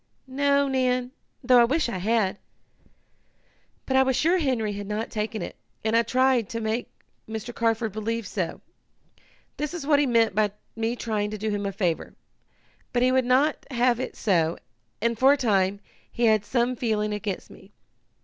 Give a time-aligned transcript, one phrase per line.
[0.25, 1.11] "No, Nan,
[1.43, 2.39] though I wish I had.
[3.85, 6.89] But I was sure Henry had not taken it, and I tried to make
[7.29, 7.53] Mr.
[7.53, 8.61] Carford believe so.
[9.57, 12.15] That is what he meant by me trying to do him a favor.
[12.91, 14.57] But he would not have it so,
[15.03, 15.79] and, for a time,
[16.11, 17.71] he had some feeling against me.